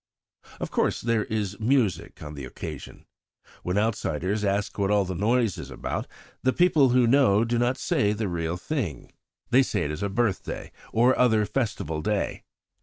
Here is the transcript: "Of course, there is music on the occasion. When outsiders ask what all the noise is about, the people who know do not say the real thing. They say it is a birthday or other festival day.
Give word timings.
"Of 0.59 0.71
course, 0.71 0.99
there 0.99 1.25
is 1.25 1.59
music 1.59 2.23
on 2.23 2.33
the 2.33 2.43
occasion. 2.43 3.05
When 3.61 3.77
outsiders 3.77 4.43
ask 4.43 4.79
what 4.79 4.89
all 4.89 5.05
the 5.05 5.13
noise 5.13 5.59
is 5.59 5.69
about, 5.69 6.07
the 6.41 6.51
people 6.53 6.89
who 6.89 7.05
know 7.05 7.45
do 7.45 7.59
not 7.59 7.77
say 7.77 8.11
the 8.11 8.27
real 8.27 8.57
thing. 8.57 9.11
They 9.51 9.61
say 9.61 9.83
it 9.83 9.91
is 9.91 10.01
a 10.01 10.09
birthday 10.09 10.71
or 10.91 11.15
other 11.19 11.45
festival 11.45 12.01
day. 12.01 12.41